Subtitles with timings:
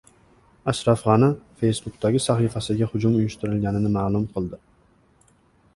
[0.71, 1.27] Ashraf G‘ani
[1.59, 4.63] "Facebook"dagi sahifasiga hujum uyushtirilganini ma’lum qildi